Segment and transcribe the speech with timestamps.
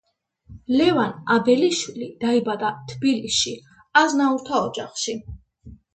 [0.77, 3.53] ლევან აბელიშვილი დაიბადა თბილისში,
[4.03, 5.17] აზნაურთა ოჯახში.